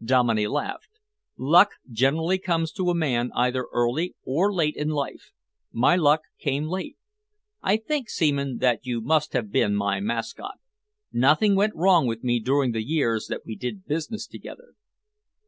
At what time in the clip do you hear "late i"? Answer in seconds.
6.68-7.76